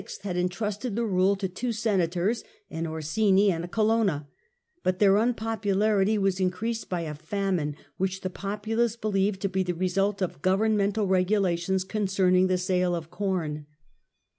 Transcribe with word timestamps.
had 0.23 0.35
entrusted 0.35 0.95
the 0.95 1.05
rule 1.05 1.35
to 1.35 1.47
^16"=^' 1.47 1.53
two 1.53 1.71
Senators, 1.71 2.43
an 2.71 2.87
Orsini 2.87 3.51
and 3.51 3.63
a 3.63 3.67
Colonna, 3.67 4.27
but 4.81 4.97
their 4.97 5.15
un 5.15 5.35
popularity 5.35 6.17
was 6.17 6.39
increased 6.39 6.89
by 6.89 7.01
a 7.01 7.13
famine 7.13 7.75
which 7.97 8.21
the 8.21 8.29
popu 8.31 8.75
lace 8.75 8.95
believed 8.95 9.41
to 9.41 9.47
be 9.47 9.61
the 9.61 9.75
result 9.75 10.19
of 10.19 10.41
governmental 10.41 11.05
regulations 11.05 11.83
concerning 11.83 12.47
the 12.47 12.57
sale 12.57 12.95
of 12.95 13.11
corn. 13.11 13.67